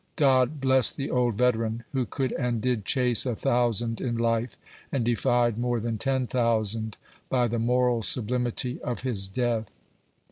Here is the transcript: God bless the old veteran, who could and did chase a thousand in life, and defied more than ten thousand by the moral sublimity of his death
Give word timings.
God 0.15 0.59
bless 0.59 0.91
the 0.91 1.11
old 1.11 1.35
veteran, 1.35 1.83
who 1.91 2.07
could 2.07 2.31
and 2.31 2.59
did 2.59 2.85
chase 2.85 3.23
a 3.23 3.35
thousand 3.35 4.01
in 4.01 4.15
life, 4.15 4.57
and 4.91 5.05
defied 5.05 5.59
more 5.59 5.79
than 5.79 5.99
ten 5.99 6.25
thousand 6.25 6.97
by 7.29 7.47
the 7.47 7.59
moral 7.59 8.01
sublimity 8.01 8.81
of 8.81 9.01
his 9.01 9.27
death 9.29 9.75